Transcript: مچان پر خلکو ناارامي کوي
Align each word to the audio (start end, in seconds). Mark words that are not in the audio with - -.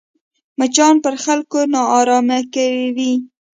مچان 0.57 0.95
پر 1.03 1.15
خلکو 1.23 1.59
ناارامي 1.73 2.41
کوي 2.53 3.13